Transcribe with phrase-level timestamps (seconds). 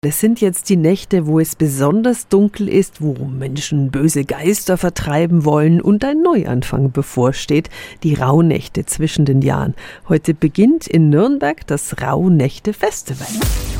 [0.00, 5.44] Das sind jetzt die Nächte, wo es besonders dunkel ist, wo Menschen böse Geister vertreiben
[5.44, 7.68] wollen und ein Neuanfang bevorsteht,
[8.04, 9.74] die Rauhnächte zwischen den Jahren.
[10.08, 13.26] Heute beginnt in Nürnberg das Rauhnächte Festival.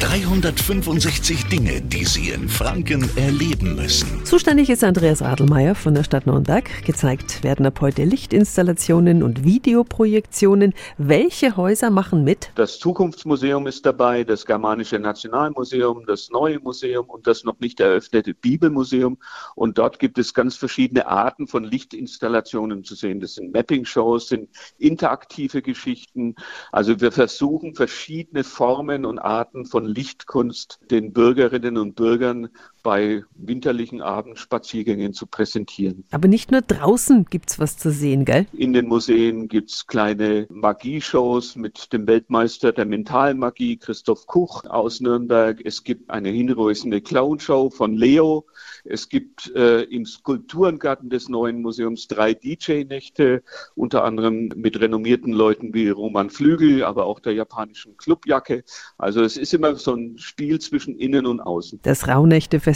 [0.01, 4.25] 365 Dinge, die Sie in Franken erleben müssen.
[4.25, 6.71] Zuständig ist Andreas Radelmeier von der Stadt Nürnberg.
[6.85, 10.75] Gezeigt werden ab heute Lichtinstallationen und Videoprojektionen.
[10.99, 12.53] Welche Häuser machen mit?
[12.55, 18.35] Das Zukunftsmuseum ist dabei, das Germanische Nationalmuseum, das neue Museum und das noch nicht eröffnete
[18.35, 19.19] Bibelmuseum.
[19.57, 23.19] Und dort gibt es ganz verschiedene Arten von Lichtinstallationen zu sehen.
[23.19, 26.36] Das sind Mapping-Shows, sind interaktive Geschichten.
[26.71, 32.51] Also wir versuchen verschiedene Formen und Arten von Lichtkunst den Bürgerinnen und Bürgern
[32.89, 36.05] bei winterlichen Abendspaziergängen zu präsentieren.
[36.11, 38.47] Aber nicht nur draußen gibt es was zu sehen, gell?
[38.55, 45.03] In den Museen gibt es kleine Magieshows mit dem Weltmeister der Mentalmagie, Christoph Kuch aus
[45.03, 45.61] Nürnberg.
[45.67, 48.47] Es gibt eine hinreißende Clownshow von Leo.
[48.84, 53.42] Es gibt äh, im Skulpturengarten des neuen Museums drei DJ-Nächte,
[53.75, 58.64] unter anderem mit renommierten Leuten wie Roman Flügel, aber auch der japanischen Clubjacke.
[58.97, 61.80] Also es ist immer so ein Spiel zwischen innen und außen.
[61.83, 62.08] Das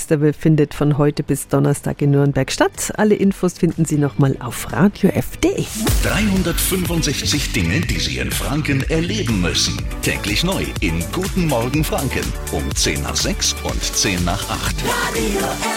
[0.03, 2.93] Rauhnächte-Festival findet von heute bis Donnerstag in Nürnberg statt.
[2.97, 5.65] Alle Infos finden Sie nochmal auf radiof.de.
[6.03, 9.77] 365 Dinge, die Sie in Franken erleben müssen.
[10.03, 14.77] Täglich neu in Guten Morgen Franken um 10 nach 6 und 10 nach 8.
[14.87, 15.72] Radio